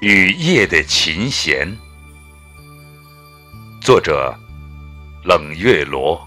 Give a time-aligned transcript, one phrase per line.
[0.00, 1.78] 雨夜的琴弦，
[3.80, 4.38] 作者
[5.24, 6.20] 冷月罗。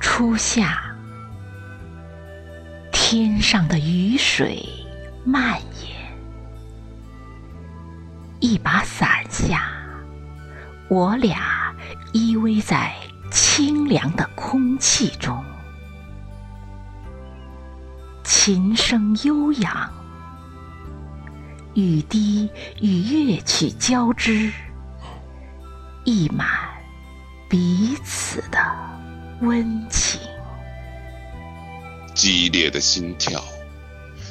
[0.00, 0.87] 初夏，
[3.10, 4.68] 天上的雨水
[5.24, 5.96] 蔓延。
[8.38, 9.66] 一把伞下，
[10.90, 11.74] 我俩
[12.12, 12.94] 依偎在
[13.30, 15.42] 清凉的空气中。
[18.24, 19.90] 琴声悠扬，
[21.72, 22.50] 雨滴
[22.82, 24.52] 与乐曲交织，
[26.04, 26.46] 溢满
[27.48, 28.58] 彼此的。
[29.40, 30.20] 温情，
[32.18, 33.44] 激烈的心跳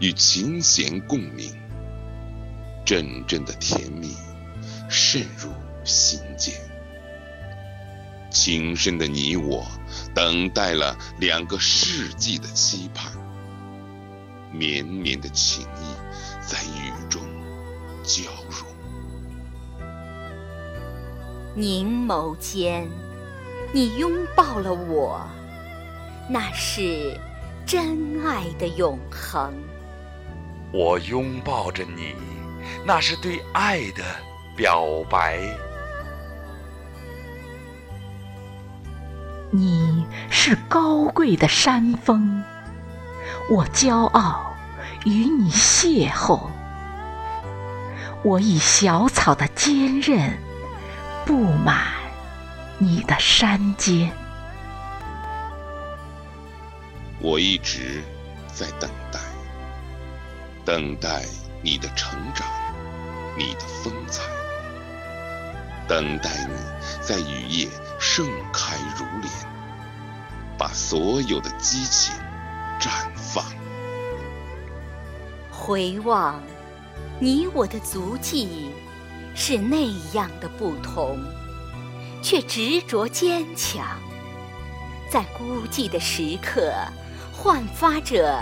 [0.00, 1.56] 与琴弦共鸣，
[2.84, 4.16] 阵阵的甜蜜
[4.90, 5.52] 渗入
[5.84, 6.52] 心间。
[8.32, 9.64] 情深的你我，
[10.12, 13.12] 等待了两个世纪的期盼，
[14.52, 15.94] 绵绵的情意
[16.44, 17.22] 在雨中
[18.02, 18.66] 交融，
[21.54, 22.88] 凝眸间。
[23.72, 25.28] 你拥抱了我，
[26.28, 27.20] 那是
[27.68, 29.52] 真爱的永恒。
[30.72, 32.14] 我拥抱着你，
[32.86, 34.02] 那是对爱的
[34.56, 35.38] 表白。
[39.50, 42.42] 你是高贵的山峰，
[43.50, 44.54] 我骄傲
[45.04, 46.40] 与你邂逅。
[48.22, 50.38] 我以小草的坚韧
[51.26, 51.84] 布满。
[52.78, 54.10] 你的山间，
[57.20, 58.02] 我一直
[58.52, 59.18] 在等待，
[60.64, 61.24] 等待
[61.62, 62.46] 你的成长，
[63.36, 64.22] 你的风采，
[65.88, 66.54] 等待你
[67.02, 67.68] 在雨夜
[67.98, 69.32] 盛开如莲，
[70.56, 72.14] 把所有的激情
[72.80, 73.44] 绽放。
[75.50, 76.40] 回望
[77.18, 78.70] 你我的足迹，
[79.34, 81.18] 是那样的不同。
[82.20, 83.96] 却执着坚强，
[85.08, 86.72] 在孤寂的时刻，
[87.40, 88.36] 焕发着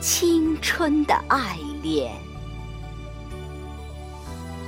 [0.00, 2.10] 青春的爱恋。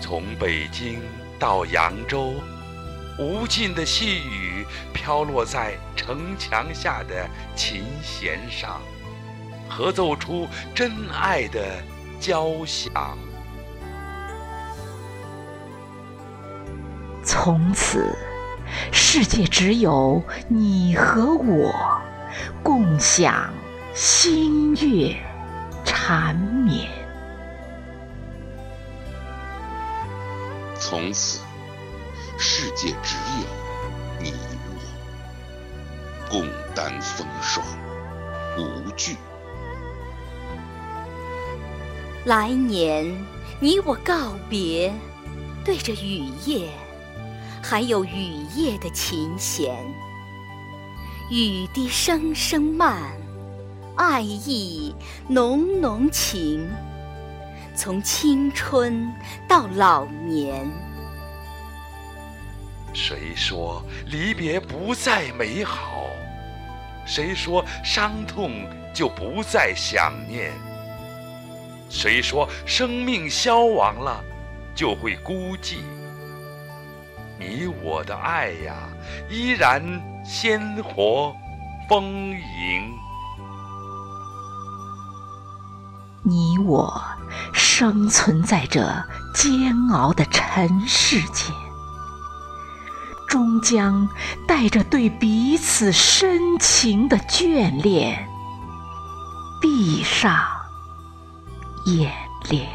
[0.00, 1.00] 从北京
[1.40, 2.34] 到扬州，
[3.18, 8.80] 无尽的细雨飘落在城墙下的琴弦上，
[9.68, 11.60] 合奏出真爱的
[12.20, 13.18] 交响。
[17.24, 18.16] 从此。
[18.90, 22.00] 世界只有你和我，
[22.62, 23.52] 共享
[23.94, 25.14] 星月
[25.84, 26.90] 缠绵。
[30.74, 31.40] 从此，
[32.36, 33.46] 世界只有
[34.20, 34.32] 你
[34.66, 36.44] 我，共
[36.74, 37.64] 担风霜
[38.58, 39.16] 无惧。
[42.24, 43.06] 来年，
[43.60, 44.92] 你我告别，
[45.64, 46.68] 对着雨夜。
[47.62, 49.72] 还有雨夜的琴弦，
[51.30, 53.16] 雨滴声声慢，
[53.96, 54.92] 爱意
[55.28, 56.68] 浓浓情，
[57.76, 59.08] 从青春
[59.48, 60.66] 到老年。
[62.92, 66.06] 谁说离别不再美好？
[67.06, 70.50] 谁说伤痛就不再想念？
[71.88, 74.24] 谁说生命消亡了
[74.74, 75.76] 就会孤寂？
[77.38, 78.88] 你我的爱呀，
[79.30, 79.80] 依然
[80.24, 81.32] 鲜活
[81.88, 82.92] 丰盈。
[86.26, 87.02] 你我
[87.52, 88.80] 生存在这
[89.34, 91.54] 煎熬的尘世间，
[93.28, 94.08] 终将
[94.48, 98.26] 带着对彼此深情的眷恋，
[99.60, 100.34] 闭上
[101.84, 102.10] 眼
[102.48, 102.66] 帘。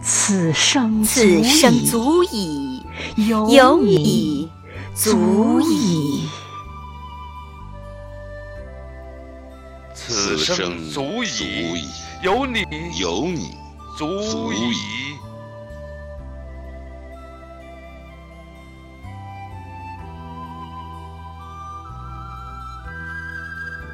[0.00, 2.86] 此生此生足矣，
[3.16, 4.48] 有你
[4.94, 6.28] 足矣。
[10.44, 11.88] 生足矣，
[12.22, 12.66] 有你
[13.00, 13.56] 有你
[13.96, 14.74] 足矣。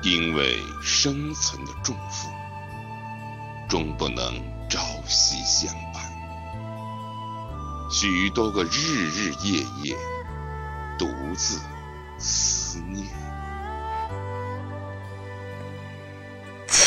[0.03, 2.29] 因为生存的重负，
[3.69, 4.35] 终不能
[4.69, 6.03] 朝夕相伴。
[7.93, 9.97] 许多个日日夜夜，
[10.99, 11.07] 独
[11.37, 11.61] 自
[12.19, 13.07] 思念。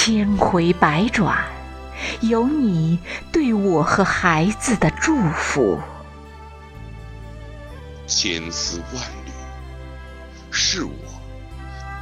[0.06, 1.46] 千回百转，
[2.20, 3.00] 有你
[3.32, 5.80] 对我和孩子的祝福。
[8.06, 9.32] 千丝万缕，
[10.52, 10.92] 是我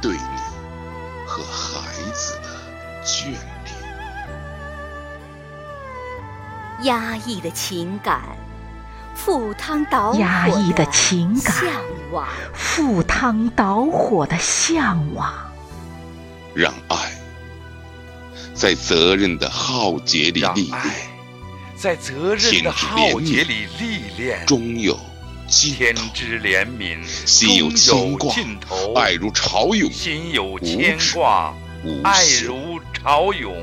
[0.00, 0.18] 对你
[1.28, 2.48] 和孩子的
[3.04, 3.38] 眷恋。
[6.82, 8.20] 压抑的情感，
[9.14, 11.70] 赴汤蹈火压抑的情感向
[12.10, 15.32] 往，赴汤蹈火的向往，
[16.52, 16.96] 让爱
[18.54, 20.90] 在责任的浩劫里让历练，爱
[21.76, 24.98] 在责任的浩劫里历练，终有
[25.48, 26.02] 尽天头。
[26.14, 28.94] 之怜悯，心有终牵挂尽头。
[28.94, 31.54] 爱如潮涌，心有牵挂，
[32.04, 32.24] 爱。
[32.44, 33.54] 如潮涌，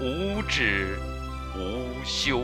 [0.00, 0.98] 无止
[1.56, 2.42] 无休。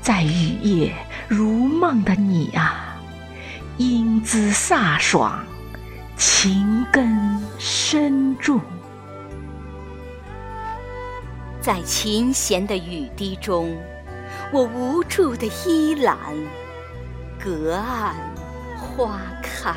[0.00, 0.94] 在雨夜
[1.28, 2.96] 如梦的你啊，
[3.76, 5.44] 英姿飒爽，
[6.16, 8.60] 情根深重。
[11.64, 13.74] 在琴弦的雨滴中，
[14.52, 16.18] 我无助的依揽，
[17.42, 18.14] 隔岸
[18.76, 19.74] 花开。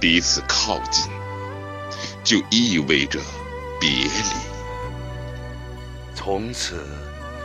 [0.00, 1.12] 彼此靠近，
[2.24, 3.20] 就意味着
[3.78, 4.10] 别离。
[6.14, 6.82] 从此，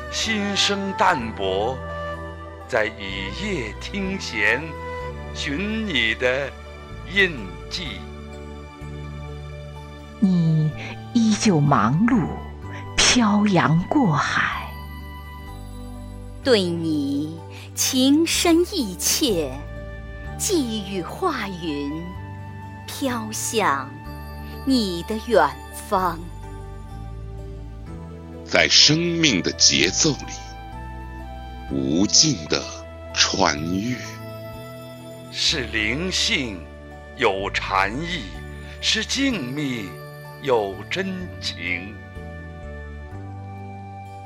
[0.09, 1.77] 心生淡泊，
[2.69, 4.63] 在雨夜听弦，
[5.33, 6.49] 寻你的
[7.13, 7.35] 印
[7.69, 7.99] 记。
[10.21, 10.54] 你
[11.45, 12.25] 依旧忙碌，
[12.97, 14.67] 漂洋过海，
[16.43, 17.37] 对你
[17.75, 19.51] 情深意切，
[20.39, 22.01] 寄语化云，
[22.87, 23.87] 飘向
[24.65, 25.47] 你的远
[25.87, 26.17] 方。
[28.43, 30.33] 在生命的节奏里，
[31.71, 32.59] 无尽的
[33.13, 33.95] 穿越。
[35.31, 36.59] 是灵性，
[37.17, 38.21] 有禅意；
[38.81, 39.85] 是静谧，
[40.45, 41.91] 有真情。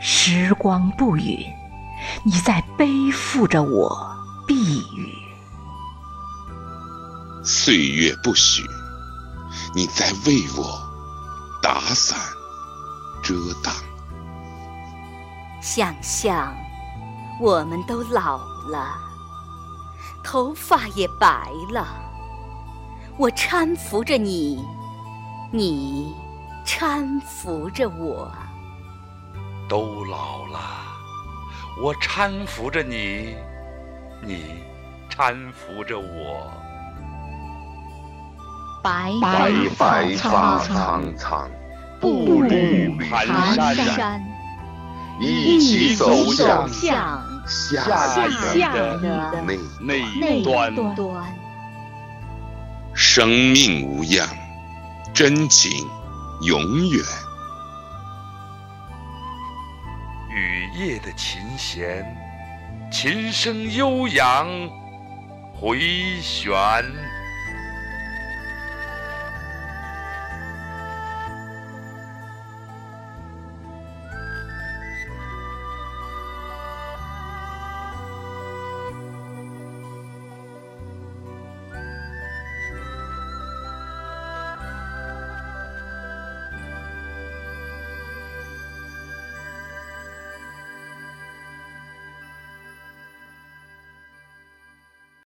[0.01, 1.45] 时光不语，
[2.23, 3.97] 你在背负着我
[4.45, 5.13] 避雨。
[7.41, 8.61] 岁月不许，
[9.73, 10.77] 你在为我
[11.63, 12.19] 打伞
[13.23, 13.33] 遮
[13.63, 13.73] 挡。
[15.61, 16.53] 想象
[17.39, 18.39] 我们都老
[18.69, 18.93] 了，
[20.21, 21.87] 头发也白了。
[23.17, 24.61] 我搀扶着你，
[25.51, 26.13] 你
[26.65, 28.31] 搀扶着我。
[29.67, 30.59] 都老了，
[31.83, 33.35] 我搀扶着你，
[34.21, 34.43] 你
[35.09, 36.51] 搀扶着我。
[38.83, 41.49] 白白发发苍苍，
[41.99, 43.25] 步履蹒
[43.55, 44.21] 蹒跚，
[45.19, 49.41] 一起走向向下一下个一个
[49.81, 50.95] 那那端。
[50.95, 51.35] 端。
[52.93, 54.27] 生命无恙，
[55.19, 55.85] 真情
[56.43, 57.03] 永远。
[60.33, 62.05] 雨夜的琴弦，
[62.89, 64.47] 琴声悠扬，
[65.59, 66.55] 回旋。